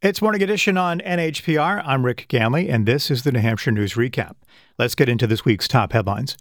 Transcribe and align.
It's 0.00 0.22
Morning 0.22 0.44
Edition 0.44 0.78
on 0.78 1.00
NHPR. 1.00 1.82
I'm 1.84 2.06
Rick 2.06 2.26
Ganley, 2.28 2.72
and 2.72 2.86
this 2.86 3.10
is 3.10 3.24
the 3.24 3.32
New 3.32 3.40
Hampshire 3.40 3.72
News 3.72 3.94
Recap. 3.94 4.36
Let's 4.78 4.94
get 4.94 5.08
into 5.08 5.26
this 5.26 5.44
week's 5.44 5.66
top 5.66 5.92
headlines. 5.92 6.36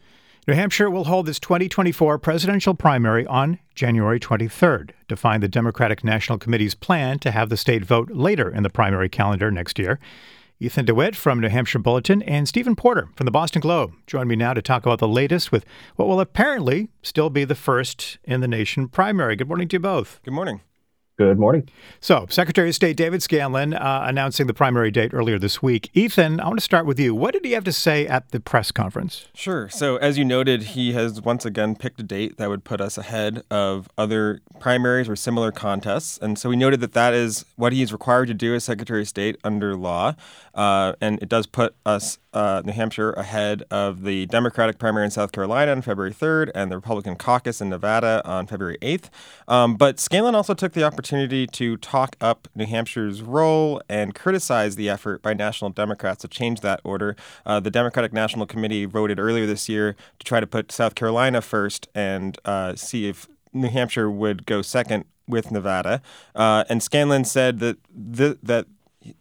New 0.47 0.53
Hampshire 0.53 0.91
will 0.91 1.05
hold 1.05 1.27
its 1.27 1.39
2024 1.39 2.19
presidential 2.19 2.75
primary 2.75 3.25
on 3.25 3.57
January 3.73 4.19
23rd, 4.19 4.91
define 5.07 5.41
the 5.41 5.47
Democratic 5.47 6.03
National 6.03 6.37
Committee's 6.37 6.75
plan 6.75 7.17
to 7.17 7.31
have 7.31 7.49
the 7.49 7.57
state 7.57 7.83
vote 7.83 8.11
later 8.11 8.47
in 8.47 8.61
the 8.61 8.69
primary 8.69 9.09
calendar 9.09 9.49
next 9.49 9.79
year. 9.79 9.97
Ethan 10.59 10.85
DeWitt 10.85 11.15
from 11.15 11.39
New 11.39 11.49
Hampshire 11.49 11.79
Bulletin 11.79 12.21
and 12.21 12.47
Steven 12.47 12.75
Porter 12.75 13.09
from 13.15 13.25
the 13.25 13.31
Boston 13.31 13.61
Globe 13.61 13.91
join 14.05 14.27
me 14.27 14.35
now 14.35 14.53
to 14.53 14.61
talk 14.61 14.85
about 14.85 14.99
the 14.99 15.07
latest 15.07 15.51
with 15.51 15.65
what 15.95 16.07
will 16.07 16.19
apparently 16.19 16.89
still 17.01 17.31
be 17.31 17.43
the 17.43 17.55
first 17.55 18.19
in 18.23 18.41
the 18.41 18.47
nation 18.47 18.87
primary. 18.87 19.35
Good 19.35 19.47
morning 19.47 19.67
to 19.69 19.77
you 19.77 19.79
both. 19.79 20.19
Good 20.21 20.35
morning. 20.35 20.61
Good 21.17 21.39
morning. 21.39 21.67
So, 21.99 22.27
Secretary 22.29 22.69
of 22.69 22.75
State 22.75 22.95
David 22.95 23.23
Scanlon 23.23 23.73
uh, 23.73 24.03
announcing 24.05 24.45
the 24.45 24.53
primary 24.53 24.91
date 24.91 25.15
earlier 25.15 25.39
this 25.39 25.63
week. 25.63 25.89
Ethan, 25.95 26.39
I 26.39 26.45
want 26.45 26.59
to 26.59 26.63
start 26.63 26.85
with 26.85 26.99
you. 26.99 27.15
What 27.15 27.33
did 27.33 27.43
he 27.43 27.53
have 27.53 27.63
to 27.63 27.71
say 27.71 28.05
at 28.05 28.29
the 28.29 28.39
press 28.39 28.71
conference? 28.71 29.25
Sure. 29.33 29.67
So, 29.67 29.95
as 29.95 30.19
you 30.19 30.23
noted, 30.23 30.61
he 30.61 30.93
has 30.93 31.19
once 31.19 31.43
again 31.43 31.75
picked 31.75 31.99
a 31.99 32.03
date 32.03 32.37
that 32.37 32.49
would 32.49 32.63
put 32.63 32.79
us 32.79 32.99
ahead 32.99 33.41
of 33.49 33.89
other 33.97 34.41
primaries 34.59 35.09
or 35.09 35.15
similar 35.15 35.51
contests. 35.51 36.19
And 36.19 36.37
so, 36.37 36.49
we 36.49 36.55
noted 36.55 36.81
that 36.81 36.93
that 36.93 37.15
is 37.15 37.45
what 37.55 37.73
he 37.73 37.81
is 37.81 37.91
required 37.91 38.27
to 38.27 38.35
do 38.35 38.53
as 38.53 38.65
Secretary 38.65 39.01
of 39.01 39.07
State 39.07 39.37
under 39.43 39.75
law. 39.75 40.13
Uh, 40.53 40.93
and 41.01 41.19
it 41.23 41.29
does 41.29 41.47
put 41.47 41.73
us, 41.83 42.19
uh, 42.37 42.61
New 42.63 42.71
Hampshire, 42.71 43.13
ahead 43.13 43.63
of 43.71 44.03
the 44.03 44.27
Democratic 44.27 44.77
primary 44.77 45.05
in 45.05 45.09
South 45.09 45.31
Carolina 45.31 45.71
on 45.71 45.81
February 45.81 46.13
3rd 46.13 46.51
and 46.53 46.71
the 46.71 46.75
Republican 46.75 47.15
caucus 47.15 47.61
in 47.61 47.69
Nevada 47.69 48.21
on 48.25 48.45
February 48.45 48.77
8th. 48.83 49.09
Um, 49.47 49.75
but 49.75 49.99
Scanlon 49.99 50.35
also 50.35 50.53
took 50.53 50.73
the 50.73 50.83
opportunity 50.83 51.47
to 51.47 51.77
talk 51.77 52.15
up 52.21 52.47
New 52.53 52.67
Hampshire's 52.67 53.23
role 53.23 53.81
and 53.89 54.13
criticize 54.13 54.75
the 54.75 54.87
effort 54.87 55.23
by 55.23 55.33
National 55.33 55.71
Democrats 55.71 56.21
to 56.21 56.27
change 56.27 56.61
that 56.61 56.79
order. 56.83 57.15
Uh, 57.43 57.59
the 57.59 57.71
Democratic 57.71 58.13
National 58.13 58.45
Committee 58.45 58.85
voted 58.85 59.19
earlier 59.19 59.47
this 59.47 59.67
year 59.67 59.95
to 60.19 60.23
try 60.23 60.39
to 60.39 60.45
put 60.45 60.71
South 60.71 60.93
Carolina 60.93 61.41
first 61.41 61.87
and 61.95 62.37
uh, 62.45 62.75
see 62.75 63.09
if 63.09 63.27
New 63.51 63.69
Hampshire 63.69 64.11
would 64.11 64.45
go 64.45 64.61
second 64.61 65.05
with 65.27 65.49
Nevada. 65.51 66.03
Uh, 66.35 66.65
and 66.69 66.83
Scanlon 66.83 67.25
said 67.25 67.57
that 67.61 67.77
th- 68.15 68.37
that 68.43 68.67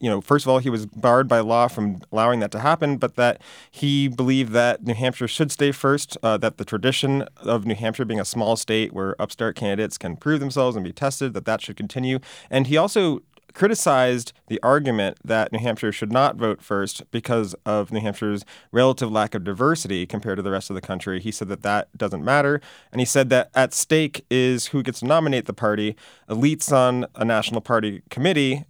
you 0.00 0.10
know, 0.10 0.20
first 0.20 0.44
of 0.44 0.48
all, 0.48 0.58
he 0.58 0.70
was 0.70 0.86
barred 0.86 1.28
by 1.28 1.40
law 1.40 1.68
from 1.68 2.00
allowing 2.12 2.40
that 2.40 2.50
to 2.52 2.60
happen, 2.60 2.96
but 2.96 3.16
that 3.16 3.40
he 3.70 4.08
believed 4.08 4.52
that 4.52 4.84
New 4.84 4.94
Hampshire 4.94 5.28
should 5.28 5.50
stay 5.50 5.72
first, 5.72 6.16
uh, 6.22 6.36
that 6.38 6.58
the 6.58 6.64
tradition 6.64 7.22
of 7.38 7.66
New 7.66 7.74
Hampshire 7.74 8.04
being 8.04 8.20
a 8.20 8.24
small 8.24 8.56
state 8.56 8.92
where 8.92 9.20
upstart 9.20 9.56
candidates 9.56 9.98
can 9.98 10.16
prove 10.16 10.40
themselves 10.40 10.76
and 10.76 10.84
be 10.84 10.92
tested, 10.92 11.34
that 11.34 11.44
that 11.44 11.60
should 11.60 11.76
continue. 11.76 12.18
And 12.50 12.66
he 12.66 12.76
also 12.76 13.22
criticized 13.56 14.34
the 14.48 14.60
argument 14.62 15.16
that 15.24 15.50
New 15.50 15.58
Hampshire 15.58 15.90
should 15.90 16.12
not 16.12 16.36
vote 16.36 16.60
first 16.60 17.10
because 17.10 17.54
of 17.64 17.90
New 17.90 18.00
Hampshire's 18.00 18.44
relative 18.70 19.10
lack 19.10 19.34
of 19.34 19.44
diversity 19.44 20.04
compared 20.04 20.36
to 20.36 20.42
the 20.42 20.50
rest 20.50 20.68
of 20.68 20.74
the 20.74 20.82
country. 20.82 21.20
He 21.20 21.32
said 21.32 21.48
that 21.48 21.62
that 21.62 21.88
doesn't 21.96 22.22
matter. 22.22 22.60
And 22.92 23.00
he 23.00 23.06
said 23.06 23.30
that 23.30 23.50
at 23.54 23.72
stake 23.72 24.26
is 24.30 24.66
who 24.66 24.82
gets 24.82 25.00
to 25.00 25.06
nominate 25.06 25.46
the 25.46 25.54
party. 25.54 25.96
Elites 26.28 26.70
on 26.70 27.06
a 27.14 27.24
national 27.24 27.62
party 27.62 28.02
committee 28.10 28.66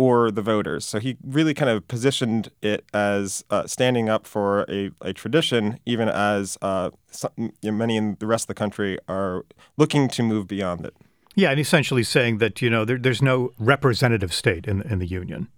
or 0.00 0.30
the 0.30 0.40
voters. 0.40 0.86
So 0.86 0.98
he 0.98 1.18
really 1.22 1.52
kind 1.52 1.70
of 1.70 1.86
positioned 1.86 2.50
it 2.62 2.86
as 2.94 3.44
uh, 3.50 3.66
standing 3.66 4.08
up 4.08 4.26
for 4.26 4.64
a, 4.66 4.90
a 5.02 5.12
tradition, 5.12 5.78
even 5.84 6.08
as 6.08 6.56
uh, 6.62 6.88
some, 7.10 7.32
you 7.36 7.52
know, 7.64 7.72
many 7.72 7.98
in 7.98 8.16
the 8.18 8.26
rest 8.26 8.44
of 8.44 8.48
the 8.48 8.54
country 8.54 8.98
are 9.08 9.44
looking 9.76 10.08
to 10.08 10.22
move 10.22 10.48
beyond 10.48 10.86
it. 10.86 10.94
Yeah, 11.34 11.50
and 11.50 11.60
essentially 11.60 12.02
saying 12.02 12.38
that 12.38 12.62
you 12.62 12.70
know 12.70 12.86
there, 12.86 12.96
there's 12.96 13.20
no 13.20 13.50
representative 13.58 14.32
state 14.32 14.66
in 14.66 14.80
in 14.82 15.00
the 15.00 15.06
union. 15.06 15.48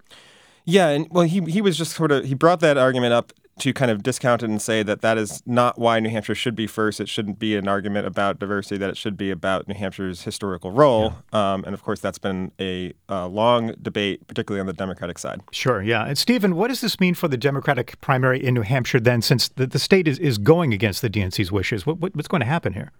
Yeah, 0.65 0.89
and 0.89 1.07
well, 1.13 1.25
he 1.25 1.41
he 1.43 1.63
was 1.63 1.79
just 1.79 1.93
sort 1.93 2.11
of 2.11 2.25
he 2.25 2.35
brought 2.35 2.59
that 2.61 2.77
argument 2.77 3.13
up 3.13 3.33
to 3.59 3.73
kind 3.73 3.91
of 3.91 4.03
discount 4.03 4.43
it 4.43 4.49
and 4.49 4.61
say 4.61 4.83
that 4.83 5.03
that 5.03 5.19
is 5.19 5.43
not 5.47 5.79
why 5.79 6.01
New 6.01 6.09
Hampshire 6.09 6.35
should 6.35 6.55
be 6.55 6.67
first. 6.67 7.01
It 7.01 7.09
shouldn't 7.09 7.39
be 7.39 7.55
an 7.57 7.69
argument 7.69 8.07
about 8.07 8.39
diversity, 8.39 8.79
that 8.79 8.91
it 8.91 8.97
should 8.97 9.17
be 9.17 9.31
about 9.31 9.69
New 9.69 9.75
Hampshire's 9.75 10.23
historical 10.23 10.71
role. 10.71 11.15
Yeah. 11.33 11.53
Um, 11.53 11.65
and 11.65 11.75
of 11.75 11.83
course, 11.83 12.01
that's 12.01 12.19
been 12.19 12.53
a, 12.59 12.93
a, 13.09 13.29
long 13.29 13.75
debate, 13.81 14.27
particularly 14.27 14.61
on 14.61 14.67
the 14.67 14.73
Democratic 14.73 15.19
side. 15.19 15.43
Sure, 15.51 15.83
yeah. 15.83 16.05
And 16.05 16.17
Steven, 16.17 16.57
what 16.57 16.69
does 16.69 16.81
this 16.81 16.99
mean 16.99 17.15
for 17.15 17.29
the 17.29 17.37
Democratic 17.37 18.01
primary 18.01 18.43
in 18.43 18.55
New 18.55 18.63
Hampshire 18.63 19.01
then, 19.01 19.23
since 19.23 19.49
the, 19.49 19.67
the 19.67 19.79
state 19.79 20.09
is, 20.09 20.19
is 20.19 20.39
going 20.39 20.73
against 20.73 21.03
the 21.03 21.11
DNC's 21.11 21.53
wishes? 21.53 21.85
What, 21.87 21.99
what, 21.99 22.17
what's 22.17 22.29
going 22.29 22.41
to 22.41 22.47
happen 22.47 22.73
here? 22.73 22.91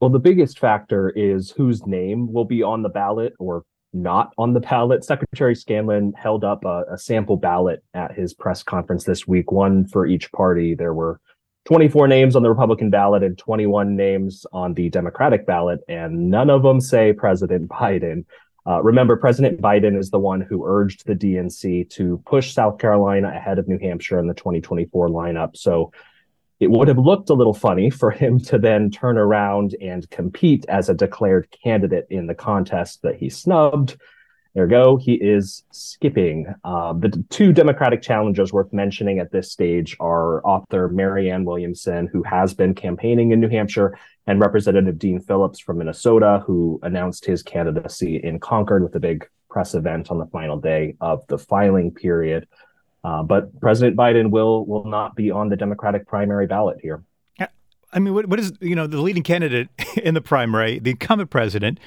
Well, 0.00 0.10
the 0.10 0.18
biggest 0.18 0.58
factor 0.58 1.10
is 1.10 1.52
whose 1.52 1.86
name 1.86 2.32
will 2.32 2.44
be 2.44 2.62
on 2.62 2.82
the 2.82 2.88
ballot 2.88 3.34
or 3.38 3.62
not 3.92 4.32
on 4.38 4.52
the 4.52 4.60
ballot. 4.60 5.04
Secretary 5.04 5.54
Scanlon 5.54 6.12
held 6.16 6.44
up 6.44 6.64
a, 6.64 6.84
a, 6.92 6.98
sample 6.98 7.36
ballot 7.36 7.82
at 7.94 8.14
his 8.14 8.32
press 8.32 8.62
conference 8.62 9.04
this 9.04 9.26
week, 9.26 9.52
one 9.52 9.86
for 9.86 10.06
each 10.06 10.32
party. 10.32 10.74
There 10.74 10.94
were 10.94 11.20
24 11.66 12.08
names 12.08 12.34
on 12.34 12.42
the 12.42 12.48
Republican 12.48 12.90
ballot 12.90 13.22
and 13.22 13.36
21 13.36 13.94
names 13.94 14.46
on 14.52 14.74
the 14.74 14.88
Democratic 14.88 15.46
ballot, 15.46 15.80
and 15.88 16.30
none 16.30 16.50
of 16.50 16.62
them 16.62 16.80
say 16.80 17.12
President 17.12 17.68
Biden. 17.68 18.24
Uh, 18.66 18.80
remember, 18.82 19.16
President 19.16 19.60
Biden 19.60 19.98
is 19.98 20.10
the 20.10 20.18
one 20.18 20.40
who 20.40 20.64
urged 20.64 21.04
the 21.06 21.14
DNC 21.14 21.90
to 21.90 22.22
push 22.24 22.52
South 22.52 22.78
Carolina 22.78 23.32
ahead 23.34 23.58
of 23.58 23.66
New 23.66 23.78
Hampshire 23.78 24.20
in 24.20 24.28
the 24.28 24.34
2024 24.34 25.08
lineup. 25.08 25.56
So 25.56 25.92
it 26.62 26.70
would 26.70 26.86
have 26.86 26.98
looked 26.98 27.28
a 27.28 27.34
little 27.34 27.52
funny 27.52 27.90
for 27.90 28.12
him 28.12 28.38
to 28.38 28.56
then 28.56 28.88
turn 28.88 29.18
around 29.18 29.74
and 29.80 30.08
compete 30.10 30.64
as 30.68 30.88
a 30.88 30.94
declared 30.94 31.48
candidate 31.50 32.06
in 32.08 32.28
the 32.28 32.36
contest 32.36 33.02
that 33.02 33.16
he 33.16 33.28
snubbed. 33.28 33.96
There 34.54 34.66
we 34.66 34.70
go. 34.70 34.96
He 34.96 35.14
is 35.14 35.64
skipping. 35.72 36.46
Uh, 36.62 36.92
the 36.92 37.24
two 37.30 37.52
Democratic 37.52 38.00
challengers 38.00 38.52
worth 38.52 38.72
mentioning 38.72 39.18
at 39.18 39.32
this 39.32 39.50
stage 39.50 39.96
are 39.98 40.46
author 40.46 40.88
Marianne 40.88 41.44
Williamson, 41.44 42.06
who 42.06 42.22
has 42.22 42.54
been 42.54 42.76
campaigning 42.76 43.32
in 43.32 43.40
New 43.40 43.48
Hampshire, 43.48 43.98
and 44.28 44.38
Representative 44.38 45.00
Dean 45.00 45.18
Phillips 45.18 45.58
from 45.58 45.78
Minnesota, 45.78 46.44
who 46.46 46.78
announced 46.84 47.24
his 47.24 47.42
candidacy 47.42 48.18
in 48.22 48.38
Concord 48.38 48.84
with 48.84 48.94
a 48.94 49.00
big 49.00 49.26
press 49.50 49.74
event 49.74 50.12
on 50.12 50.18
the 50.18 50.26
final 50.26 50.60
day 50.60 50.94
of 51.00 51.26
the 51.26 51.38
filing 51.38 51.90
period. 51.90 52.46
Uh, 53.04 53.22
but 53.22 53.58
President 53.60 53.96
Biden 53.96 54.30
will 54.30 54.64
will 54.64 54.84
not 54.84 55.16
be 55.16 55.30
on 55.30 55.48
the 55.48 55.56
Democratic 55.56 56.06
primary 56.06 56.46
ballot 56.46 56.78
here. 56.80 57.02
I 57.92 57.98
mean, 57.98 58.14
what, 58.14 58.26
what 58.26 58.40
is 58.40 58.52
you 58.60 58.74
know 58.74 58.86
the 58.86 59.00
leading 59.00 59.22
candidate 59.22 59.68
in 60.02 60.14
the 60.14 60.20
primary, 60.20 60.78
the 60.78 60.90
incumbent 60.90 61.30
president, 61.30 61.78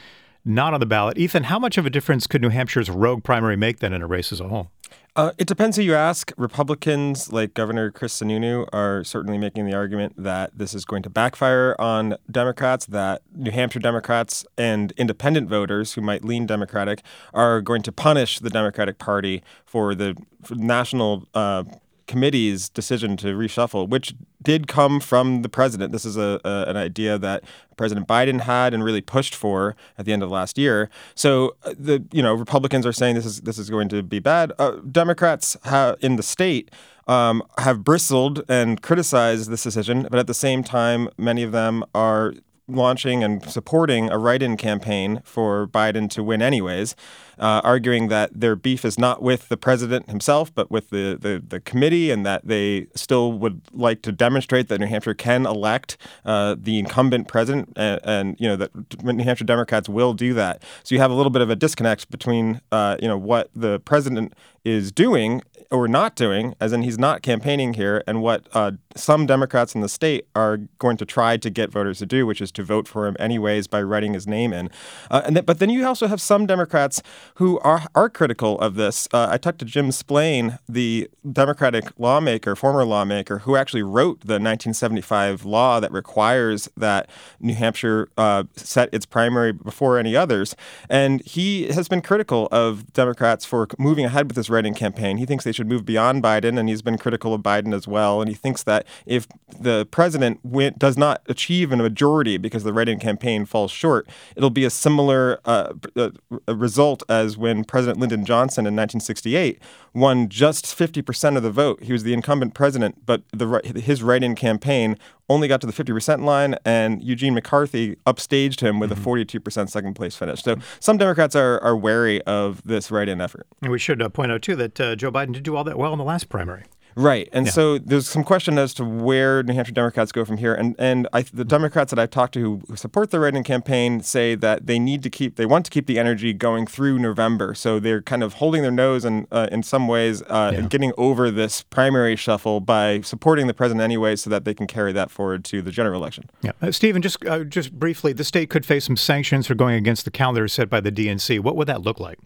not 0.44 0.74
on 0.74 0.80
the 0.80 0.86
ballot? 0.86 1.18
Ethan, 1.18 1.44
how 1.44 1.60
much 1.60 1.78
of 1.78 1.86
a 1.86 1.90
difference 1.90 2.28
could 2.28 2.42
New 2.42 2.50
Hampshire's 2.50 2.90
rogue 2.90 3.24
primary 3.24 3.56
make 3.56 3.80
then 3.80 3.94
in 3.94 4.02
a 4.02 4.08
race 4.08 4.32
as 4.32 4.40
a 4.40 4.48
whole? 4.48 4.70
Uh, 5.16 5.32
it 5.38 5.48
depends 5.48 5.78
who 5.78 5.84
you 5.84 5.96
ask. 5.96 6.34
Republicans 6.36 7.32
like 7.32 7.54
Governor 7.54 7.90
Chris 7.90 8.20
Sununu 8.20 8.68
are 8.74 9.02
certainly 9.06 9.38
making 9.38 9.66
the 9.66 9.74
argument 9.74 10.14
that 10.18 10.58
this 10.58 10.74
is 10.74 10.84
going 10.84 11.04
to 11.04 11.10
backfire 11.10 11.74
on 11.80 12.18
Democrats, 12.30 12.86
that 12.88 13.22
New 13.34 13.52
Hampshire 13.52 13.80
Democrats 13.80 14.46
and 14.58 14.92
independent 14.98 15.48
voters 15.48 15.94
who 15.94 16.02
might 16.02 16.26
lean 16.26 16.46
Democratic 16.46 17.02
are 17.34 17.62
going 17.62 17.82
to 17.84 17.94
punish 17.94 18.40
the 18.40 18.50
Democratic 18.50 18.98
Party 18.98 19.42
for 19.66 19.96
the 19.96 20.18
for 20.44 20.56
national 20.56 21.26
uh, 21.34 21.64
committee's 22.08 22.70
decision 22.70 23.18
to 23.18 23.28
reshuffle, 23.28 23.90
which 23.90 24.14
did 24.42 24.68
come 24.68 25.00
from 25.00 25.42
the 25.42 25.50
president. 25.50 25.92
This 25.92 26.06
is 26.06 26.18
a, 26.18 26.40
a, 26.46 26.66
an 26.68 26.78
idea 26.78 27.18
that 27.18 27.44
President 27.78 28.08
Biden 28.08 28.42
had 28.42 28.74
and 28.74 28.84
really 28.84 29.02
pushed 29.02 29.36
for 29.36 29.76
at 29.98 30.06
the 30.06 30.14
end 30.14 30.24
of 30.24 30.30
last 30.30 30.58
year. 30.58 30.90
So 31.16 31.56
uh, 31.64 31.74
the 31.78 32.06
you 32.12 32.22
know 32.22 32.34
Republicans 32.34 32.86
are 32.86 32.94
saying 32.94 33.16
this 33.16 33.26
is 33.26 33.42
this 33.42 33.58
is 33.58 33.70
going 33.70 33.90
to 33.90 34.04
be 34.04 34.20
bad. 34.20 34.52
Uh, 34.60 34.78
Democrats 34.92 35.58
have, 35.64 35.98
in 36.02 36.16
the 36.16 36.24
state 36.24 36.72
um, 37.08 37.44
have 37.58 37.84
bristled 37.84 38.44
and 38.48 38.82
criticized 38.82 39.50
this 39.50 39.64
decision, 39.64 40.08
but 40.10 40.20
at 40.20 40.28
the 40.28 40.34
same 40.34 40.64
time, 40.64 41.10
many 41.18 41.44
of 41.44 41.52
them 41.52 41.84
are 41.94 42.34
launching 42.68 43.24
and 43.24 43.44
supporting 43.44 44.10
a 44.10 44.18
write 44.18 44.42
in 44.42 44.58
campaign 44.58 45.22
for 45.24 45.68
Biden 45.68 46.10
to 46.10 46.24
win, 46.24 46.42
anyways, 46.42 46.96
uh, 47.40 47.62
arguing 47.64 48.08
that 48.10 48.40
their 48.40 48.56
beef 48.56 48.86
is 48.86 48.98
not 48.98 49.22
with 49.22 49.50
the 49.50 49.58
president 49.58 50.10
himself, 50.10 50.54
but 50.54 50.72
with 50.72 50.90
the, 50.90 51.18
the, 51.20 51.44
the, 51.46 51.60
committee, 51.60 52.12
and 52.12 52.26
that 52.26 52.48
they 52.48 52.88
still 52.96 53.34
would 53.34 53.62
like 53.72 54.02
to 54.04 54.12
demonstrate 54.12 54.68
that 54.68 54.80
New 54.80 54.88
Hampshire 54.88 55.14
can 55.14 55.46
elect 55.46 55.98
uh, 56.26 56.56
the 56.58 56.80
incumbent 56.80 57.28
president, 57.28 57.74
and, 57.76 58.00
and, 58.04 58.36
you 58.40 58.48
know 58.48 58.56
that 58.56 59.04
New 59.04 59.24
Hampshire 59.24 59.46
Democrats 59.46 59.88
will 59.88 60.14
do 60.14 60.34
that. 60.34 60.62
So 60.84 60.96
you 60.96 61.02
have 61.02 61.12
a 61.12 61.14
little 61.14 61.30
bit 61.30 61.42
of 61.42 61.50
a 61.50 61.56
disconnect 61.56 62.10
between 62.10 62.62
uh, 62.72 62.98
you 63.02 63.08
know 63.08 63.18
what 63.18 63.50
the 63.56 63.80
president 63.80 64.34
is 64.64 64.92
doing 64.92 65.42
or 65.72 65.88
not 65.88 66.16
doing, 66.16 66.56
as 66.60 66.74
in 66.74 66.82
he's 66.82 66.98
not 66.98 67.22
campaigning 67.22 67.74
here, 67.74 68.04
and 68.08 68.22
what 68.22 68.48
uh, 68.54 68.72
some 68.96 69.26
Democrats 69.26 69.76
in 69.76 69.82
the 69.82 69.90
state 69.90 70.28
are 70.36 70.58
going 70.80 70.98
to 70.98 71.06
try 71.06 71.38
to 71.38 71.50
get 71.50 71.72
voters 71.72 72.00
to 72.00 72.06
do, 72.06 72.26
which 72.26 72.42
is 72.42 72.52
to 72.52 72.64
vote 72.64 72.88
for 72.88 73.08
him 73.08 73.16
anyways 73.20 73.68
by 73.68 73.82
writing 73.82 74.14
his 74.14 74.28
name 74.28 74.54
in. 74.54 74.70
Uh, 75.10 75.22
and 75.26 75.36
th- 75.36 75.46
but 75.46 75.60
then 75.60 75.70
you 75.70 75.86
also 75.86 76.08
have 76.08 76.22
some 76.22 76.46
Democrats 76.46 77.02
who 77.36 77.60
are, 77.60 77.84
are 77.96 78.10
critical 78.10 78.60
of 78.60 78.76
this. 78.76 79.08
Uh, 79.14 79.28
I 79.30 79.38
talked 79.38 79.60
to 79.60 79.66
Jim 79.66 79.92
Splaine, 79.92 80.60
the 80.68 81.10
Democratic 81.32 81.86
lawmaker, 81.98 82.56
former 82.56 82.86
lawmaker, 82.86 83.40
who 83.40 83.56
actually 83.56 83.84
wrote 83.84 84.22
the 84.22 84.36
1975 84.36 85.46
law 85.46 85.80
that 85.80 85.92
requires 85.92 86.70
that 86.78 87.10
New 87.40 87.56
Hampshire 87.56 88.10
uh, 88.18 88.44
set 88.56 88.90
its 88.94 89.06
primary 89.06 89.52
before 89.52 89.98
any 89.98 90.16
others. 90.16 90.56
And 90.90 91.22
he 91.26 91.68
has 91.68 91.88
been 91.88 92.02
critical 92.02 92.48
of 92.52 92.94
Democrats 92.94 93.46
for 93.46 93.68
moving 93.78 94.06
ahead 94.06 94.28
with 94.28 94.36
this 94.36 94.50
writing 94.50 94.74
campaign. 94.74 95.18
He 95.18 95.26
thinks 95.26 95.44
they 95.44 95.52
should 95.52 95.68
move 95.68 95.86
beyond 95.86 96.24
Biden, 96.24 96.60
and 96.60 96.70
he's 96.70 96.82
been 96.82 96.98
critical 96.98 97.34
of 97.34 97.42
Biden 97.42 97.74
as 97.74 97.88
well. 97.88 98.22
And 98.22 98.30
he 98.30 98.36
thinks 98.36 98.64
that 98.64 98.86
if 99.06 99.28
the 99.60 99.88
president 99.92 100.40
win- 100.44 100.76
does 100.78 100.98
not 100.98 101.22
achieve 101.28 101.72
a 101.72 101.76
majority 101.76 102.38
because 102.38 102.64
the 102.64 102.74
writing 102.74 103.00
campaign 103.00 103.46
falls 103.46 103.72
short, 103.72 104.08
it'll 104.36 104.50
be 104.50 104.66
a 104.66 104.70
similar 104.70 105.40
uh, 105.46 105.74
uh 105.96 106.10
result 106.48 107.04
as 107.16 107.38
when 107.38 107.64
President 107.64 108.00
Lyndon 108.00 108.26
Johnson 108.26 108.62
in 108.66 108.76
1968 108.76 109.60
won 109.94 110.28
just 110.30 110.66
50% 110.66 111.38
of 111.38 111.44
the 111.44 111.52
vote. 111.52 111.82
He 111.84 111.94
was 111.94 112.04
the 112.04 112.14
incumbent 112.14 112.54
president, 112.54 113.06
but 113.06 113.24
the, 113.32 113.62
his 113.76 114.04
write-in 114.04 114.36
campaign 114.36 114.98
only 115.30 115.48
got 115.48 115.62
to 115.62 115.68
the 115.68 115.74
50% 115.74 116.24
line, 116.24 116.56
and 116.66 117.04
Eugene 117.04 117.34
McCarthy 117.34 117.96
upstaged 118.06 118.60
him 118.60 118.80
with 118.80 118.92
mm-hmm. 118.92 119.10
a 119.10 119.40
42% 119.40 119.70
second 119.70 119.94
place 119.96 120.16
finish. 120.16 120.44
So 120.44 120.58
some 120.80 120.98
Democrats 120.98 121.36
are, 121.36 121.62
are 121.64 121.76
wary 121.76 122.22
of 122.24 122.62
this 122.64 122.92
write-in 122.92 123.22
effort. 123.22 123.48
And 123.62 123.72
we 123.72 123.80
should 123.80 124.02
uh, 124.02 124.10
point 124.10 124.32
out, 124.32 124.42
too, 124.42 124.56
that 124.58 124.80
uh, 124.80 124.96
Joe 124.96 125.12
Biden 125.12 125.34
did 125.34 125.44
do 125.44 125.56
all 125.56 125.64
that 125.64 125.78
well 125.78 125.94
in 125.94 125.98
the 125.98 126.06
last 126.06 126.30
primary. 126.30 126.66
Right, 126.96 127.28
and 127.34 127.46
yeah. 127.46 127.52
so 127.52 127.78
there's 127.78 128.08
some 128.08 128.24
question 128.24 128.58
as 128.58 128.74
to 128.76 128.86
where 128.86 129.44
New 129.44 129.54
Hampshire 129.54 129.74
Democrats 129.74 130.14
go 130.14 130.24
from 130.24 130.38
here, 130.38 130.54
and 130.54 130.76
and 130.80 131.10
I, 131.12 131.24
the 131.24 131.44
Democrats 131.44 131.90
that 131.90 132.00
I've 132.00 132.10
talked 132.10 132.34
to 132.36 132.40
who, 132.40 132.62
who 132.70 132.76
support 132.78 133.12
the 133.12 133.20
write-in 133.20 133.44
campaign 133.44 134.02
say 134.02 134.34
that 134.36 134.66
they 134.66 134.80
need 134.80 135.04
to 135.04 135.10
keep, 135.10 135.36
they 135.36 135.46
want 135.46 135.66
to 135.66 135.72
keep 135.72 135.88
the 135.88 136.00
energy 136.00 136.32
going 136.32 136.66
through 136.66 137.00
November, 137.00 137.54
so 137.54 137.80
they're 137.80 138.02
kind 138.02 138.24
of 138.24 138.36
holding 138.36 138.62
their 138.62 138.72
nose 138.72 139.04
and 139.04 139.28
uh, 139.32 139.50
in 139.52 139.62
some 139.62 139.90
ways 139.90 140.22
uh, 140.24 140.52
yeah. 140.54 140.60
and 140.60 140.70
getting 140.70 140.94
over 140.98 141.30
this 141.30 141.64
primary 141.64 142.16
shuffle 142.16 142.62
by 142.62 143.02
supporting 143.02 143.48
the 143.48 143.54
president 143.54 143.84
anyway, 143.84 144.16
so 144.16 144.30
that 144.30 144.46
they 144.46 144.54
can 144.54 144.66
carry 144.66 144.94
that 144.94 145.12
forward 145.12 145.44
to 145.44 145.62
the 145.62 145.72
general 145.72 146.00
election. 146.00 146.30
Yeah, 146.44 146.54
uh, 146.62 146.72
Steven, 146.72 147.02
just 147.02 147.26
uh, 147.26 147.44
just 147.44 147.74
briefly, 147.74 148.14
the 148.14 148.24
state 148.24 148.50
could 148.50 148.66
face 148.66 148.86
some 148.86 148.96
sanctions 148.96 149.48
for 149.48 149.56
going 149.56 149.76
against 149.76 150.06
the 150.06 150.12
calendar 150.12 150.48
set 150.48 150.70
by 150.70 150.80
the 150.80 150.94
DNC. 150.94 151.42
What 151.42 151.58
would 151.58 151.68
that 151.68 151.82
look 151.82 152.00
like? 152.00 152.20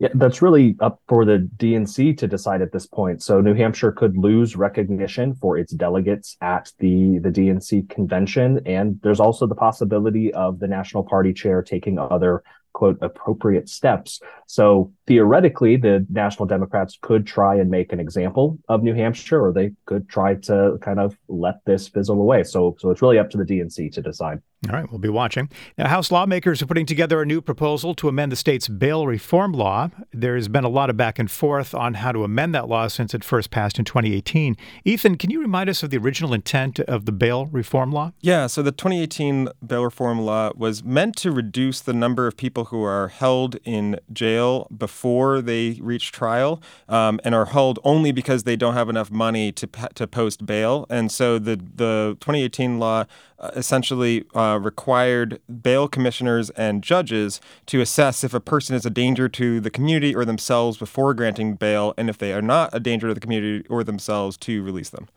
Yeah, 0.00 0.08
that's 0.14 0.42
really 0.42 0.76
up 0.80 1.00
for 1.08 1.24
the 1.24 1.48
DNC 1.56 2.18
to 2.18 2.26
decide 2.26 2.62
at 2.62 2.72
this 2.72 2.86
point. 2.86 3.22
So 3.22 3.40
New 3.40 3.54
Hampshire 3.54 3.92
could 3.92 4.16
lose 4.16 4.56
recognition 4.56 5.34
for 5.36 5.56
its 5.56 5.72
delegates 5.72 6.36
at 6.40 6.72
the 6.80 7.20
the 7.20 7.30
DNC 7.30 7.88
convention, 7.88 8.60
and 8.66 8.98
there's 9.02 9.20
also 9.20 9.46
the 9.46 9.54
possibility 9.54 10.34
of 10.34 10.58
the 10.58 10.66
national 10.66 11.04
party 11.04 11.32
chair 11.32 11.62
taking 11.62 11.98
other 11.98 12.42
quote 12.74 12.98
appropriate 13.00 13.68
steps. 13.68 14.20
So 14.46 14.92
theoretically, 15.06 15.76
the 15.76 16.06
National 16.10 16.44
Democrats 16.44 16.98
could 17.00 17.26
try 17.26 17.54
and 17.56 17.70
make 17.70 17.92
an 17.92 18.00
example 18.00 18.58
of 18.68 18.82
New 18.82 18.94
Hampshire, 18.94 19.42
or 19.42 19.52
they 19.52 19.72
could 19.86 20.08
try 20.08 20.34
to 20.34 20.78
kind 20.82 21.00
of 21.00 21.16
let 21.28 21.64
this 21.64 21.88
fizzle 21.88 22.20
away. 22.20 22.44
So, 22.44 22.76
so 22.78 22.90
it's 22.90 23.00
really 23.00 23.18
up 23.18 23.30
to 23.30 23.38
the 23.38 23.44
DNC 23.44 23.92
to 23.92 24.02
decide. 24.02 24.42
All 24.68 24.74
right, 24.74 24.90
we'll 24.90 24.98
be 24.98 25.10
watching. 25.10 25.50
Now, 25.76 25.88
House 25.88 26.10
lawmakers 26.10 26.62
are 26.62 26.66
putting 26.66 26.86
together 26.86 27.20
a 27.20 27.26
new 27.26 27.42
proposal 27.42 27.94
to 27.96 28.08
amend 28.08 28.32
the 28.32 28.36
state's 28.36 28.66
bail 28.66 29.06
reform 29.06 29.52
law. 29.52 29.90
There's 30.12 30.48
been 30.48 30.64
a 30.64 30.70
lot 30.70 30.88
of 30.88 30.96
back 30.96 31.18
and 31.18 31.30
forth 31.30 31.74
on 31.74 31.94
how 31.94 32.12
to 32.12 32.24
amend 32.24 32.54
that 32.54 32.68
law 32.68 32.88
since 32.88 33.12
it 33.12 33.24
first 33.24 33.50
passed 33.50 33.78
in 33.78 33.84
2018. 33.84 34.56
Ethan, 34.84 35.16
can 35.16 35.30
you 35.30 35.40
remind 35.40 35.68
us 35.68 35.82
of 35.82 35.90
the 35.90 35.98
original 35.98 36.32
intent 36.32 36.80
of 36.80 37.04
the 37.04 37.12
bail 37.12 37.46
reform 37.46 37.92
law? 37.92 38.12
Yeah, 38.20 38.46
so 38.46 38.62
the 38.62 38.72
2018 38.72 39.48
bail 39.66 39.84
reform 39.84 40.20
law 40.20 40.52
was 40.56 40.82
meant 40.82 41.16
to 41.16 41.30
reduce 41.30 41.80
the 41.80 41.92
number 41.92 42.26
of 42.26 42.36
people 42.36 42.63
who 42.64 42.82
are 42.82 43.08
held 43.08 43.56
in 43.64 43.98
jail 44.12 44.68
before 44.76 45.40
they 45.40 45.78
reach 45.80 46.12
trial 46.12 46.62
um, 46.88 47.20
and 47.24 47.34
are 47.34 47.46
held 47.46 47.78
only 47.84 48.12
because 48.12 48.44
they 48.44 48.56
don't 48.56 48.74
have 48.74 48.88
enough 48.88 49.10
money 49.10 49.52
to, 49.52 49.68
to 49.94 50.06
post 50.06 50.46
bail. 50.46 50.86
And 50.90 51.10
so 51.10 51.38
the, 51.38 51.56
the 51.56 52.16
2018 52.20 52.78
law 52.78 53.04
uh, 53.38 53.50
essentially 53.56 54.24
uh, 54.34 54.58
required 54.62 55.40
bail 55.62 55.88
commissioners 55.88 56.50
and 56.50 56.82
judges 56.82 57.40
to 57.66 57.80
assess 57.80 58.24
if 58.24 58.32
a 58.32 58.40
person 58.40 58.74
is 58.74 58.86
a 58.86 58.90
danger 58.90 59.28
to 59.28 59.60
the 59.60 59.70
community 59.70 60.14
or 60.14 60.24
themselves 60.24 60.76
before 60.76 61.14
granting 61.14 61.54
bail, 61.54 61.94
and 61.96 62.08
if 62.08 62.18
they 62.18 62.32
are 62.32 62.42
not 62.42 62.70
a 62.72 62.80
danger 62.80 63.08
to 63.08 63.14
the 63.14 63.20
community 63.20 63.66
or 63.68 63.84
themselves, 63.84 64.36
to 64.36 64.62
release 64.62 64.90
them. 64.90 65.08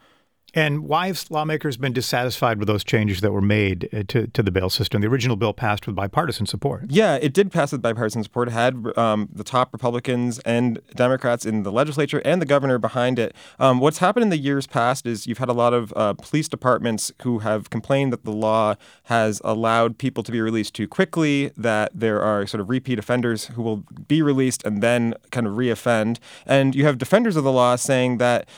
And 0.57 0.85
why 0.85 1.05
have 1.05 1.23
lawmakers 1.29 1.77
been 1.77 1.93
dissatisfied 1.93 2.57
with 2.57 2.67
those 2.67 2.83
changes 2.83 3.21
that 3.21 3.31
were 3.31 3.43
made 3.43 3.87
uh, 3.93 4.01
to, 4.07 4.25
to 4.25 4.41
the 4.41 4.49
bail 4.49 4.71
system? 4.71 5.01
The 5.01 5.07
original 5.07 5.35
bill 5.35 5.53
passed 5.53 5.85
with 5.85 5.95
bipartisan 5.95 6.47
support. 6.47 6.85
Yeah, 6.89 7.17
it 7.17 7.31
did 7.31 7.51
pass 7.51 7.71
with 7.71 7.83
bipartisan 7.83 8.23
support. 8.23 8.47
It 8.47 8.53
had 8.53 8.97
um, 8.97 9.29
the 9.31 9.43
top 9.43 9.71
Republicans 9.71 10.39
and 10.39 10.79
Democrats 10.95 11.45
in 11.45 11.61
the 11.61 11.71
legislature 11.71 12.23
and 12.25 12.41
the 12.41 12.47
governor 12.47 12.79
behind 12.79 13.19
it. 13.19 13.35
Um, 13.59 13.79
what's 13.79 13.99
happened 13.99 14.23
in 14.23 14.29
the 14.29 14.37
years 14.39 14.65
past 14.65 15.05
is 15.05 15.27
you've 15.27 15.37
had 15.37 15.49
a 15.49 15.53
lot 15.53 15.75
of 15.75 15.93
uh, 15.95 16.13
police 16.13 16.47
departments 16.47 17.11
who 17.21 17.37
have 17.39 17.69
complained 17.69 18.11
that 18.11 18.25
the 18.25 18.33
law 18.33 18.73
has 19.03 19.39
allowed 19.43 19.99
people 19.99 20.23
to 20.23 20.31
be 20.31 20.41
released 20.41 20.73
too 20.73 20.87
quickly, 20.87 21.51
that 21.55 21.91
there 21.93 22.19
are 22.19 22.47
sort 22.47 22.61
of 22.61 22.67
repeat 22.67 22.97
offenders 22.97 23.45
who 23.45 23.61
will 23.61 23.83
be 24.07 24.23
released 24.23 24.65
and 24.65 24.81
then 24.81 25.13
kind 25.29 25.45
of 25.45 25.53
reoffend. 25.53 26.17
And 26.47 26.73
you 26.73 26.83
have 26.85 26.97
defenders 26.97 27.35
of 27.35 27.43
the 27.43 27.51
law 27.51 27.75
saying 27.75 28.17
that 28.17 28.49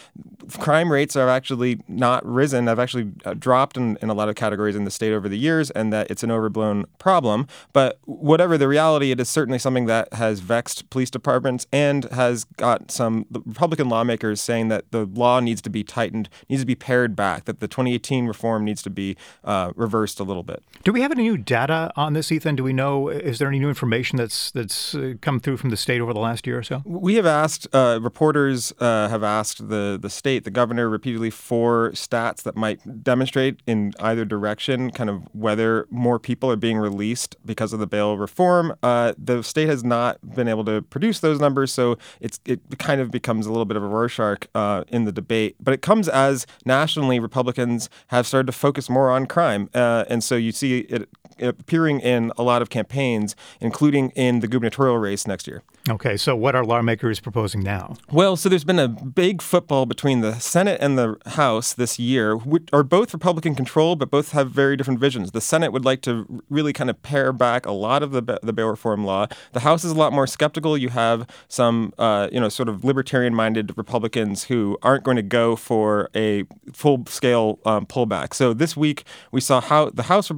crime 0.60 0.94
rates 0.94 1.18
are 1.18 1.28
actually 1.28 1.81
not 1.89 2.25
risen. 2.25 2.68
I've 2.68 2.80
actually 2.80 3.12
uh, 3.25 3.33
dropped 3.33 3.77
in, 3.77 3.97
in 4.01 4.09
a 4.09 4.13
lot 4.13 4.30
of 4.30 4.36
categories 4.36 4.75
in 4.75 4.86
the 4.86 4.91
state 4.91 5.12
over 5.12 5.27
the 5.27 5.38
years, 5.38 5.71
and 5.71 5.91
that 5.91 6.09
it's 6.09 6.24
an 6.24 6.31
overblown 6.31 6.86
problem. 7.00 7.47
But 7.74 8.00
whatever 8.06 8.57
the 8.57 8.68
reality, 8.68 9.12
it 9.12 9.19
is 9.19 9.30
certainly 9.30 9.59
something 9.59 9.86
that 9.88 10.13
has 10.13 10.39
vexed 10.39 10.89
police 10.89 11.09
departments 11.09 11.68
and 11.71 12.06
has 12.06 12.44
got 12.44 12.91
some 12.91 13.25
Republican 13.31 13.89
lawmakers 13.89 14.41
saying 14.41 14.68
that 14.69 14.91
the 14.91 15.06
law 15.06 15.39
needs 15.39 15.62
to 15.63 15.69
be 15.69 15.83
tightened, 15.83 16.30
needs 16.47 16.62
to 16.62 16.68
be 16.68 16.75
pared 16.75 17.15
back, 17.15 17.45
that 17.45 17.59
the 17.59 17.68
2018 17.68 18.27
reform 18.27 18.63
needs 18.63 18.81
to 18.83 18.89
be 18.89 19.18
uh, 19.44 19.71
reversed 19.75 20.19
a 20.19 20.24
little 20.24 20.44
bit. 20.44 20.63
Do 20.83 20.91
we 20.91 21.01
have 21.01 21.12
any 21.12 21.24
new 21.24 21.38
data 21.38 21.91
on 21.95 22.13
this, 22.13 22.31
Ethan? 22.31 22.56
Do 22.56 22.63
we 22.63 22.74
know? 22.74 23.09
Is 23.09 23.39
there 23.39 23.47
any 23.47 23.59
new 23.59 23.69
information 23.69 24.18
that's 24.18 24.51
that's 24.51 24.95
uh, 24.95 25.13
come 25.21 25.39
through 25.39 25.57
from 25.57 25.69
the 25.69 25.77
state 25.77 26.01
over 26.01 26.13
the 26.13 26.19
last 26.19 26.45
year 26.45 26.57
or 26.57 26.63
so? 26.63 26.81
We 26.86 27.15
have 27.15 27.25
asked 27.25 27.68
uh, 27.74 28.00
reporters 28.01 28.74
uh, 28.80 29.09
have 29.09 29.24
asked 29.24 29.69
the 29.69 29.97
the 30.00 30.09
state, 30.09 30.44
the 30.44 30.51
governor, 30.51 30.89
repeatedly 30.89 31.30
for 31.30 31.69
stats 31.92 32.44
that 32.44 32.56
might 32.56 33.04
demonstrate 33.04 33.62
in 33.68 33.94
either 34.00 34.25
direction 34.25 34.92
kind 34.92 35.10
of 35.10 35.24
whether 35.33 35.88
more 35.89 36.19
people 36.19 36.50
are 36.51 36.56
being 36.56 36.77
released 36.77 37.36
because 37.45 37.74
of 37.74 37.80
the 37.80 37.88
bail 37.88 38.18
reform. 38.18 38.74
Uh, 38.83 39.13
the 39.18 39.42
state 39.42 39.68
has 39.68 39.83
not 39.83 40.18
been 40.36 40.48
able 40.48 40.66
to 40.66 40.81
produce 40.81 41.19
those 41.19 41.39
numbers, 41.39 41.71
so 41.71 41.98
it's 42.19 42.39
it 42.45 42.62
kind 42.77 43.01
of 43.01 43.12
becomes 43.12 43.45
a 43.45 43.50
little 43.50 43.66
bit 43.66 43.77
of 43.77 43.83
a 43.83 43.88
Rorschach 43.88 44.48
uh, 44.56 44.83
in 44.88 45.06
the 45.06 45.12
debate. 45.12 45.56
But 45.60 45.74
it 45.74 45.81
comes 45.81 46.07
as 46.07 46.45
nationally 46.66 47.19
Republicans 47.19 47.89
have 48.07 48.25
started 48.27 48.48
to 48.48 48.54
focus 48.54 48.89
more 48.89 49.10
on 49.12 49.25
crime, 49.25 49.69
uh, 49.74 50.06
and 50.10 50.24
so 50.24 50.36
you 50.36 50.51
see 50.51 50.80
it 50.80 51.10
appearing 51.41 52.00
in 52.00 52.31
a 52.38 52.44
lot 52.44 52.62
of 52.62 52.69
campaigns, 52.69 53.36
including 53.59 54.09
in 54.12 54.39
the 54.39 54.47
gubernatorial 54.47 54.97
race 54.97 55.27
next 55.27 55.47
year. 55.47 55.63
Okay, 55.89 56.18
so 56.18 56.36
what 56.36 56.56
are 56.56 56.63
lawmakers 56.63 57.19
proposing 57.19 57.63
now? 57.63 57.95
Well, 58.12 58.36
so 58.36 58.50
there's 58.50 58.63
been 58.63 58.80
a 58.80 58.88
big 58.88 59.41
football 59.41 59.86
between 59.86 60.22
the 60.22 60.39
Senate 60.39 60.79
and 60.81 60.98
the 60.98 61.17
House 61.25 61.74
this 61.74 61.98
year, 61.98 62.36
which 62.36 62.67
are 62.74 62.84
both 62.84 63.13
Republican 63.13 63.55
controlled, 63.55 63.98
but 64.00 64.12
both 64.12 64.31
have 64.34 64.51
very 64.51 64.75
different 64.75 65.00
visions. 65.00 65.31
The 65.31 65.41
Senate 65.41 65.72
would 65.72 65.86
like 65.86 66.01
to 66.01 66.43
really 66.50 66.74
kind 66.74 66.89
of 66.89 67.01
pare 67.01 67.31
back 67.34 67.65
a 67.65 67.72
lot 67.72 68.03
of 68.03 68.12
the 68.12 68.39
the 68.43 68.53
bail 68.53 68.67
reform 68.67 69.03
law. 69.03 69.27
The 69.53 69.62
House 69.62 69.84
is 69.84 69.91
a 69.91 69.96
lot 69.96 70.13
more 70.13 70.27
skeptical. 70.27 70.77
You 70.77 70.89
have 70.89 71.25
some, 71.48 71.93
uh, 71.98 72.27
you 72.31 72.39
know, 72.39 72.50
sort 72.50 72.69
of 72.69 72.84
libertarian-minded 72.84 73.77
Republicans 73.77 74.43
who 74.46 74.77
aren't 74.84 75.03
going 75.03 75.17
to 75.17 75.24
go 75.24 75.55
for 75.55 76.10
a 76.15 76.43
full-scale 76.74 77.60
um, 77.65 77.86
pullback. 77.86 78.34
So 78.34 78.53
this 78.53 78.77
week 78.77 79.05
we 79.31 79.41
saw 79.41 79.62
how 79.62 79.89
the 79.89 80.03
House 80.03 80.29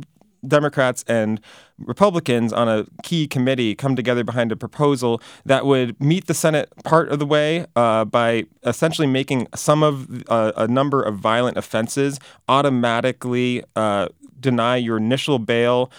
Democrats 0.48 1.04
and 1.08 1.40
Republicans 1.80 2.54
on 2.54 2.68
a 2.68 2.86
key 3.04 3.28
committee 3.28 3.76
come 3.76 3.96
together 3.96 4.24
behind 4.24 4.52
a 4.52 4.56
proposal 4.56 5.22
that 5.46 5.66
would 5.66 6.00
meet 6.00 6.28
the 6.28 6.34
Senate 6.34 6.72
part 6.84 7.10
of 7.10 7.20
the 7.20 7.26
way 7.26 7.66
uh, 7.76 8.06
by 8.06 8.46
essentially 8.64 9.08
making 9.08 9.48
some 9.56 9.84
of 9.84 10.24
uh, 10.30 10.52
a 10.56 10.68
number 10.68 11.02
of 11.02 11.18
violent 11.18 11.58
offenses 11.58 12.20
automatically 12.48 13.64
uh, 13.76 14.08
deny 14.40 14.76
your 14.76 14.98
initial 14.98 15.40
bail 15.40 15.92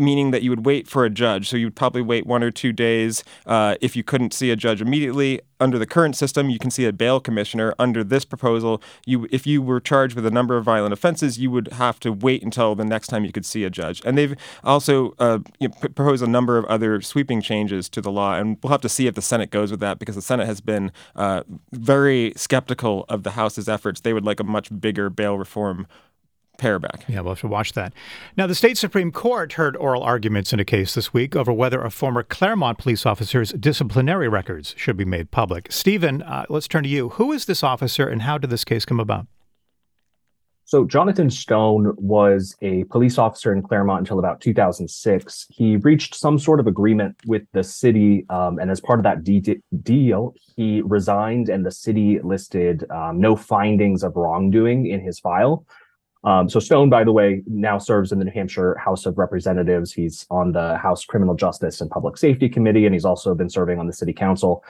meaning 0.00 0.30
that 0.30 0.42
you 0.42 0.50
would 0.50 0.64
wait 0.66 0.88
for 0.88 1.04
a 1.04 1.10
judge. 1.10 1.48
So 1.48 1.56
you 1.56 1.66
would 1.66 1.76
probably 1.76 2.02
wait 2.02 2.26
one 2.26 2.42
or 2.42 2.50
two 2.50 2.72
days 2.72 3.22
uh, 3.46 3.76
if 3.80 3.94
you 3.94 4.02
couldn't 4.02 4.32
see 4.32 4.50
a 4.50 4.56
judge 4.56 4.80
immediately. 4.80 5.40
Under 5.60 5.78
the 5.78 5.86
current 5.86 6.16
system, 6.16 6.48
you 6.48 6.58
can 6.58 6.70
see 6.70 6.86
a 6.86 6.92
bail 6.92 7.20
commissioner. 7.20 7.74
Under 7.78 8.02
this 8.02 8.24
proposal, 8.24 8.82
you 9.04 9.28
if 9.30 9.46
you 9.46 9.60
were 9.60 9.78
charged 9.78 10.16
with 10.16 10.24
a 10.24 10.30
number 10.30 10.56
of 10.56 10.64
violent 10.64 10.94
offenses, 10.94 11.38
you 11.38 11.50
would 11.50 11.68
have 11.74 12.00
to 12.00 12.12
wait 12.12 12.42
until 12.42 12.74
the 12.74 12.84
next 12.84 13.08
time 13.08 13.24
you 13.24 13.32
could 13.32 13.44
see 13.44 13.64
a 13.64 13.70
judge. 13.70 14.00
And 14.06 14.16
they've 14.16 14.34
also 14.64 15.14
uh, 15.18 15.40
you 15.58 15.68
know, 15.68 15.74
proposed 15.80 16.22
a 16.22 16.26
number 16.26 16.56
of 16.56 16.64
other 16.64 17.02
sweeping 17.02 17.42
changes 17.42 17.90
to 17.90 18.00
the 18.00 18.10
law, 18.10 18.36
and 18.36 18.56
we'll 18.62 18.70
have 18.70 18.80
to 18.80 18.88
see 18.88 19.06
if 19.06 19.14
the 19.14 19.22
Senate 19.22 19.50
goes 19.50 19.70
with 19.70 19.80
that 19.80 19.98
because 19.98 20.14
the 20.14 20.22
Senate 20.22 20.46
has 20.46 20.62
been 20.62 20.92
uh, 21.14 21.42
very 21.72 22.32
skeptical 22.36 23.04
of 23.10 23.22
the 23.22 23.32
House's 23.32 23.68
efforts. 23.68 24.00
They 24.00 24.14
would 24.14 24.24
like 24.24 24.40
a 24.40 24.44
much 24.44 24.68
bigger 24.80 25.10
bail 25.10 25.36
reform 25.36 25.86
pay. 26.60 26.70
Yeah, 27.08 27.20
we'll 27.20 27.32
have 27.32 27.40
to 27.40 27.48
watch 27.48 27.72
that. 27.72 27.92
Now, 28.36 28.46
the 28.46 28.54
state 28.54 28.78
Supreme 28.78 29.10
Court 29.10 29.54
heard 29.54 29.76
oral 29.76 30.02
arguments 30.02 30.52
in 30.52 30.60
a 30.60 30.64
case 30.64 30.94
this 30.94 31.12
week 31.12 31.34
over 31.34 31.52
whether 31.52 31.82
a 31.82 31.90
former 31.90 32.22
Claremont 32.22 32.78
police 32.78 33.04
officer's 33.04 33.50
disciplinary 33.52 34.28
records 34.28 34.74
should 34.76 34.96
be 34.96 35.04
made 35.04 35.30
public. 35.30 35.72
Steven, 35.72 36.22
uh, 36.22 36.46
let's 36.48 36.68
turn 36.68 36.84
to 36.84 36.88
you. 36.88 37.10
Who 37.10 37.32
is 37.32 37.46
this 37.46 37.64
officer 37.64 38.08
and 38.08 38.22
how 38.22 38.38
did 38.38 38.50
this 38.50 38.64
case 38.64 38.84
come 38.84 39.00
about? 39.00 39.26
So, 40.70 40.84
Jonathan 40.84 41.30
Stone 41.30 41.96
was 41.96 42.54
a 42.62 42.84
police 42.84 43.18
officer 43.18 43.52
in 43.52 43.60
Claremont 43.60 44.02
until 44.02 44.20
about 44.20 44.40
2006. 44.40 45.46
He 45.50 45.78
reached 45.78 46.14
some 46.14 46.38
sort 46.38 46.60
of 46.60 46.68
agreement 46.68 47.16
with 47.26 47.42
the 47.52 47.64
city, 47.64 48.24
um, 48.30 48.60
and 48.60 48.70
as 48.70 48.80
part 48.80 49.00
of 49.00 49.02
that 49.02 49.24
de- 49.24 49.60
deal, 49.82 50.32
he 50.54 50.80
resigned, 50.82 51.48
and 51.48 51.66
the 51.66 51.72
city 51.72 52.20
listed 52.22 52.88
um, 52.92 53.18
no 53.18 53.34
findings 53.34 54.04
of 54.04 54.14
wrongdoing 54.14 54.86
in 54.86 55.00
his 55.00 55.18
file. 55.18 55.66
Um, 56.22 56.48
so, 56.48 56.60
Stone, 56.60 56.90
by 56.90 57.04
the 57.04 57.12
way, 57.12 57.42
now 57.46 57.78
serves 57.78 58.12
in 58.12 58.18
the 58.18 58.26
New 58.26 58.32
Hampshire 58.32 58.76
House 58.76 59.06
of 59.06 59.16
Representatives. 59.16 59.92
He's 59.92 60.26
on 60.30 60.52
the 60.52 60.76
House 60.76 61.04
Criminal 61.04 61.34
Justice 61.34 61.80
and 61.80 61.90
Public 61.90 62.18
Safety 62.18 62.48
Committee, 62.48 62.84
and 62.84 62.94
he's 62.94 63.06
also 63.06 63.34
been 63.34 63.48
serving 63.48 63.78
on 63.78 63.86
the 63.86 63.92
city 63.92 64.12
council 64.12 64.62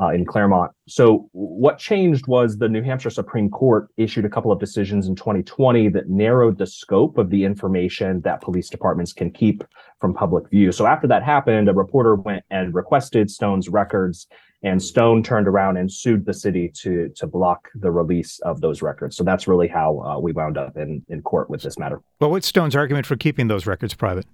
uh, 0.00 0.08
in 0.08 0.24
Claremont. 0.24 0.72
So, 0.88 1.28
what 1.32 1.78
changed 1.78 2.26
was 2.26 2.58
the 2.58 2.68
New 2.68 2.82
Hampshire 2.82 3.10
Supreme 3.10 3.48
Court 3.48 3.88
issued 3.96 4.24
a 4.24 4.28
couple 4.28 4.52
of 4.52 4.58
decisions 4.58 5.06
in 5.06 5.14
2020 5.14 5.88
that 5.90 6.08
narrowed 6.08 6.58
the 6.58 6.66
scope 6.66 7.18
of 7.18 7.30
the 7.30 7.44
information 7.44 8.20
that 8.22 8.40
police 8.40 8.68
departments 8.68 9.12
can 9.12 9.30
keep 9.30 9.64
from 10.00 10.12
public 10.12 10.50
view. 10.50 10.72
So, 10.72 10.86
after 10.86 11.06
that 11.06 11.22
happened, 11.22 11.68
a 11.68 11.72
reporter 11.72 12.16
went 12.16 12.44
and 12.50 12.74
requested 12.74 13.30
Stone's 13.30 13.68
records, 13.68 14.26
and 14.62 14.82
Stone 14.82 15.22
turned 15.22 15.46
around 15.46 15.76
and 15.76 15.90
sued 15.90 16.24
the 16.24 16.34
city 16.34 16.70
to 16.82 17.08
to 17.16 17.26
block 17.26 17.68
the 17.74 17.90
release 17.90 18.38
of 18.40 18.60
those 18.60 18.82
records. 18.82 19.16
So, 19.16 19.24
that's 19.24 19.46
really 19.48 19.68
how 19.68 20.00
uh, 20.00 20.18
we 20.18 20.32
wound 20.32 20.58
up 20.58 20.76
in, 20.76 21.04
in 21.08 21.22
court 21.22 21.50
with 21.50 21.62
this 21.62 21.78
matter. 21.78 22.00
Well, 22.20 22.30
what's 22.30 22.46
Stone's 22.46 22.76
argument 22.76 23.06
for 23.06 23.16
keeping 23.16 23.48
those 23.48 23.66
records 23.66 23.94
private? 23.94 24.26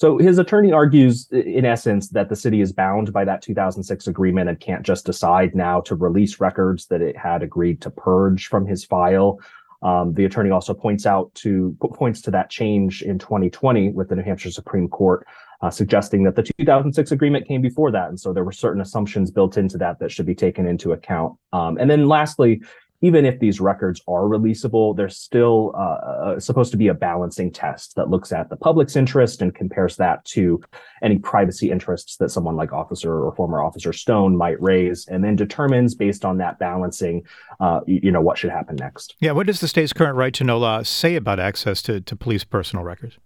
So 0.00 0.16
his 0.16 0.38
attorney 0.38 0.72
argues, 0.72 1.28
in 1.30 1.66
essence, 1.66 2.08
that 2.08 2.30
the 2.30 2.34
city 2.34 2.62
is 2.62 2.72
bound 2.72 3.12
by 3.12 3.22
that 3.26 3.42
2006 3.42 4.06
agreement 4.06 4.48
and 4.48 4.58
can't 4.58 4.82
just 4.82 5.04
decide 5.04 5.54
now 5.54 5.82
to 5.82 5.94
release 5.94 6.40
records 6.40 6.86
that 6.86 7.02
it 7.02 7.18
had 7.18 7.42
agreed 7.42 7.82
to 7.82 7.90
purge 7.90 8.46
from 8.46 8.64
his 8.64 8.82
file. 8.82 9.38
Um, 9.82 10.14
the 10.14 10.24
attorney 10.24 10.48
also 10.48 10.72
points 10.72 11.04
out 11.04 11.34
to 11.34 11.76
points 11.92 12.22
to 12.22 12.30
that 12.30 12.48
change 12.48 13.02
in 13.02 13.18
2020 13.18 13.90
with 13.90 14.08
the 14.08 14.16
New 14.16 14.22
Hampshire 14.22 14.50
Supreme 14.50 14.88
Court, 14.88 15.26
uh, 15.62 15.70
suggesting 15.70 16.22
that 16.24 16.36
the 16.36 16.42
2006 16.58 17.12
agreement 17.12 17.46
came 17.46 17.62
before 17.62 17.90
that, 17.90 18.08
and 18.08 18.18
so 18.18 18.32
there 18.32 18.44
were 18.44 18.52
certain 18.52 18.80
assumptions 18.80 19.30
built 19.30 19.56
into 19.56 19.78
that 19.78 19.98
that 19.98 20.10
should 20.10 20.26
be 20.26 20.34
taken 20.34 20.66
into 20.66 20.92
account. 20.92 21.36
Um, 21.52 21.76
and 21.78 21.90
then 21.90 22.08
lastly, 22.08 22.62
even 23.02 23.24
if 23.24 23.38
these 23.38 23.60
records 23.60 24.00
are 24.06 24.22
releasable, 24.22 24.94
there's 24.94 25.16
still 25.16 25.72
uh, 25.74 25.78
uh, 25.78 26.40
supposed 26.40 26.70
to 26.72 26.76
be 26.76 26.88
a 26.88 26.94
balancing 26.94 27.50
test 27.50 27.94
that 27.96 28.10
looks 28.10 28.32
at 28.32 28.50
the 28.50 28.56
public's 28.56 28.94
interest 28.94 29.40
and 29.40 29.54
compares 29.54 29.96
that 29.96 30.24
to 30.26 30.60
any 31.02 31.18
privacy 31.18 31.70
interests 31.70 32.16
that 32.18 32.30
someone 32.30 32.56
like 32.56 32.72
Officer 32.72 33.24
or 33.24 33.34
former 33.34 33.62
Officer 33.62 33.92
Stone 33.92 34.36
might 34.36 34.60
raise, 34.60 35.06
and 35.06 35.24
then 35.24 35.34
determines 35.34 35.94
based 35.94 36.24
on 36.24 36.36
that 36.38 36.58
balancing, 36.58 37.22
uh, 37.60 37.80
you, 37.86 38.00
you, 38.04 38.12
know, 38.12 38.20
what 38.20 38.36
should 38.36 38.50
happen 38.50 38.76
next. 38.76 39.16
Yeah, 39.18 39.32
what 39.32 39.46
does 39.46 39.60
the 39.60 39.68
state's 39.68 39.92
current 39.92 40.16
right 40.16 40.34
to 40.34 40.44
know 40.44 40.58
law 40.58 40.82
say 40.82 41.16
about 41.16 41.40
access 41.40 41.80
to, 41.82 42.00
to 42.02 42.16
police 42.16 42.44
personal 42.44 42.84
records? 42.84 43.18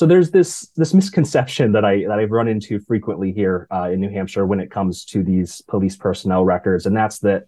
So 0.00 0.06
there's 0.06 0.30
this 0.30 0.70
this 0.76 0.94
misconception 0.94 1.72
that 1.72 1.84
I 1.84 2.04
that 2.08 2.18
I've 2.18 2.30
run 2.30 2.48
into 2.48 2.80
frequently 2.80 3.32
here 3.32 3.68
uh, 3.70 3.90
in 3.90 4.00
New 4.00 4.08
Hampshire 4.08 4.46
when 4.46 4.58
it 4.58 4.70
comes 4.70 5.04
to 5.04 5.22
these 5.22 5.60
police 5.68 5.94
personnel 5.94 6.42
records, 6.42 6.86
and 6.86 6.96
that's 6.96 7.18
that 7.18 7.44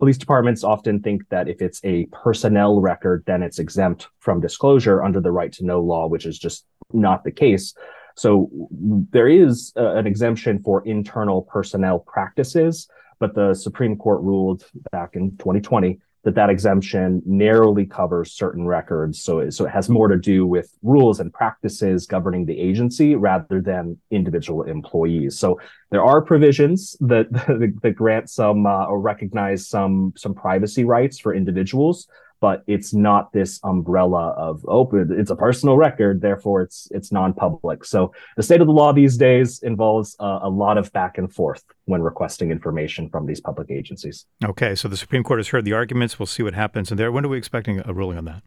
police 0.00 0.18
departments 0.18 0.64
often 0.64 1.00
think 1.00 1.22
that 1.28 1.46
if 1.46 1.62
it's 1.62 1.80
a 1.84 2.06
personnel 2.06 2.80
record, 2.80 3.22
then 3.28 3.40
it's 3.40 3.60
exempt 3.60 4.08
from 4.18 4.40
disclosure 4.40 5.04
under 5.04 5.20
the 5.20 5.30
right 5.30 5.52
to 5.52 5.64
know 5.64 5.80
law, 5.80 6.08
which 6.08 6.26
is 6.26 6.40
just 6.40 6.66
not 6.92 7.22
the 7.22 7.30
case. 7.30 7.72
So 8.16 8.50
there 8.72 9.28
is 9.28 9.72
an 9.76 10.04
exemption 10.04 10.60
for 10.60 10.84
internal 10.84 11.42
personnel 11.42 12.00
practices, 12.00 12.88
but 13.20 13.36
the 13.36 13.54
Supreme 13.54 13.96
Court 13.96 14.22
ruled 14.22 14.64
back 14.90 15.14
in 15.14 15.36
2020 15.36 16.00
that 16.24 16.36
that 16.36 16.50
exemption 16.50 17.20
narrowly 17.26 17.84
covers 17.84 18.32
certain 18.32 18.66
records. 18.66 19.20
So 19.20 19.40
it, 19.40 19.52
so 19.52 19.64
it 19.64 19.70
has 19.70 19.88
more 19.88 20.08
to 20.08 20.16
do 20.16 20.46
with 20.46 20.72
rules 20.82 21.18
and 21.18 21.32
practices 21.32 22.06
governing 22.06 22.46
the 22.46 22.58
agency 22.58 23.16
rather 23.16 23.60
than 23.60 23.98
individual 24.10 24.62
employees. 24.62 25.38
So 25.38 25.60
there 25.90 26.04
are 26.04 26.22
provisions 26.22 26.96
that 27.00 27.32
that, 27.82 27.94
grant 27.96 28.30
some 28.30 28.66
uh, 28.66 28.86
or 28.86 29.00
recognize 29.00 29.66
some 29.66 30.12
some 30.16 30.34
privacy 30.34 30.84
rights 30.84 31.18
for 31.18 31.34
individuals, 31.34 32.06
but 32.42 32.64
it's 32.66 32.92
not 32.92 33.32
this 33.32 33.60
umbrella 33.62 34.30
of 34.30 34.64
oh 34.66 34.90
it's 34.92 35.30
a 35.30 35.36
personal 35.36 35.76
record 35.76 36.20
therefore 36.20 36.60
it's 36.60 36.88
it's 36.90 37.12
non-public. 37.12 37.84
So 37.84 38.12
the 38.36 38.42
state 38.42 38.60
of 38.60 38.66
the 38.66 38.72
law 38.72 38.92
these 38.92 39.16
days 39.16 39.62
involves 39.62 40.16
uh, 40.18 40.40
a 40.42 40.50
lot 40.50 40.76
of 40.76 40.92
back 40.92 41.16
and 41.18 41.32
forth 41.32 41.62
when 41.84 42.02
requesting 42.02 42.50
information 42.50 43.08
from 43.08 43.26
these 43.26 43.40
public 43.40 43.70
agencies. 43.70 44.26
Okay 44.44 44.74
so 44.74 44.88
the 44.88 44.96
supreme 44.96 45.22
court 45.22 45.38
has 45.38 45.48
heard 45.48 45.64
the 45.64 45.72
arguments. 45.72 46.18
We'll 46.18 46.26
see 46.26 46.42
what 46.42 46.54
happens 46.54 46.90
and 46.90 46.98
there. 46.98 47.12
When 47.12 47.24
are 47.24 47.28
we 47.28 47.38
expecting 47.38 47.80
a 47.86 47.94
ruling 47.94 48.18
on 48.18 48.24
that 48.24 48.42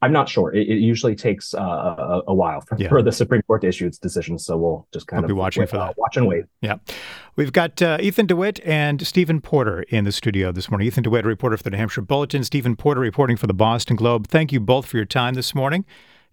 I'm 0.00 0.12
not 0.12 0.28
sure. 0.28 0.54
It, 0.54 0.68
it 0.68 0.78
usually 0.78 1.16
takes 1.16 1.54
uh, 1.54 1.60
a, 1.60 2.22
a, 2.28 2.34
while 2.34 2.60
for, 2.60 2.76
yeah. 2.78 2.88
for, 2.88 3.02
the 3.02 3.10
Supreme 3.10 3.42
Court 3.42 3.62
to 3.62 3.68
issue 3.68 3.86
its 3.86 3.98
decision, 3.98 4.38
so 4.38 4.56
we'll 4.56 4.86
just 4.92 5.08
kind 5.08 5.22
we'll 5.22 5.24
of 5.24 5.28
be 5.28 5.38
watching 5.38 5.62
wait, 5.62 5.70
for 5.70 5.76
that. 5.78 5.90
Uh, 5.90 5.94
watch 5.96 6.16
and 6.16 6.28
wait. 6.28 6.44
Yeah, 6.60 6.76
we've 7.36 7.52
got 7.52 7.82
uh, 7.82 7.98
Ethan 8.00 8.26
DeWitt 8.26 8.60
and 8.64 9.04
Steven 9.06 9.40
Porter 9.40 9.82
in 9.82 10.04
the 10.04 10.12
studio 10.12 10.52
this 10.52 10.70
morning. 10.70 10.86
Ethan 10.86 11.02
DeWitt, 11.02 11.24
reporter 11.24 11.56
for 11.56 11.64
the 11.64 11.70
New 11.70 11.78
Hampshire 11.78 12.02
Bulletin. 12.02 12.44
Steven 12.44 12.76
Porter, 12.76 13.00
reporting 13.00 13.36
for 13.36 13.48
the 13.48 13.54
Boston 13.54 13.96
Globe. 13.96 14.28
Thank 14.28 14.52
you 14.52 14.60
both 14.60 14.86
for 14.86 14.96
your 14.96 15.06
time 15.06 15.34
this 15.34 15.54
morning. 15.54 15.84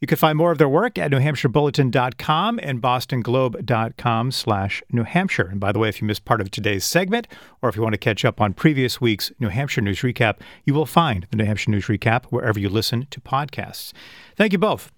You 0.05 0.07
can 0.07 0.19
find 0.19 0.37
more 0.37 0.51
of 0.51 0.59
their 0.59 0.69
work 0.69 0.99
at 0.99 1.09
newhampshirebulletin.com 1.09 2.59
and 2.61 2.79
bostonglobe.com 2.79 4.31
slash 4.31 4.83
New 4.91 5.01
Hampshire. 5.01 5.47
And 5.47 5.59
by 5.59 5.71
the 5.71 5.79
way, 5.79 5.89
if 5.89 5.99
you 5.99 6.05
missed 6.05 6.25
part 6.25 6.41
of 6.41 6.51
today's 6.51 6.85
segment, 6.85 7.27
or 7.63 7.69
if 7.69 7.75
you 7.75 7.81
want 7.81 7.93
to 7.93 7.97
catch 7.97 8.23
up 8.23 8.39
on 8.39 8.53
previous 8.53 9.01
week's 9.01 9.31
New 9.39 9.47
Hampshire 9.47 9.81
News 9.81 10.01
Recap, 10.01 10.41
you 10.63 10.75
will 10.75 10.85
find 10.85 11.25
the 11.31 11.37
New 11.37 11.45
Hampshire 11.45 11.71
News 11.71 11.85
Recap 11.85 12.25
wherever 12.25 12.59
you 12.59 12.69
listen 12.69 13.07
to 13.09 13.19
podcasts. 13.19 13.93
Thank 14.35 14.51
you 14.51 14.59
both. 14.59 14.91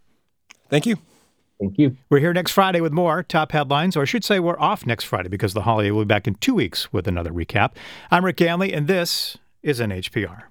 Thank 0.69 0.85
you. 0.85 0.97
Thank 1.57 1.77
you. 1.77 1.95
We're 2.09 2.19
here 2.19 2.33
next 2.33 2.51
Friday 2.51 2.81
with 2.81 2.91
more 2.91 3.23
top 3.23 3.53
headlines, 3.53 3.95
or 3.95 4.01
I 4.01 4.05
should 4.05 4.25
say 4.25 4.41
we're 4.41 4.59
off 4.59 4.85
next 4.85 5.05
Friday 5.05 5.29
because 5.29 5.53
the 5.53 5.61
holiday 5.61 5.89
will 5.89 6.03
be 6.03 6.07
back 6.07 6.27
in 6.27 6.35
two 6.35 6.53
weeks 6.53 6.91
with 6.91 7.07
another 7.07 7.31
recap. 7.31 7.75
I'm 8.11 8.25
Rick 8.25 8.35
Ganley, 8.35 8.75
and 8.75 8.87
this 8.87 9.37
is 9.63 9.79
NHPR. 9.79 10.47